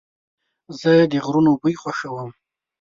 زه 0.79 0.91
د 1.11 1.13
غرونو 1.25 1.51
بوی 1.61 1.75
خوښوم. 1.81 2.29